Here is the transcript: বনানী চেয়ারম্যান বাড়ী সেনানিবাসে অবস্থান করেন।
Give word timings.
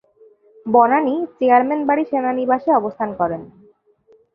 বনানী 0.65 1.15
চেয়ারম্যান 1.37 1.81
বাড়ী 1.89 2.03
সেনানিবাসে 2.11 2.69
অবস্থান 2.79 3.09
করেন। 3.19 3.41